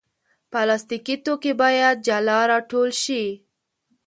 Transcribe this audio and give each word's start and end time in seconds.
پلاستيکي 0.51 1.15
توکي 1.25 1.51
باید 1.61 1.95
جلا 2.07 2.39
راټول 2.51 2.89
شي. 3.03 3.23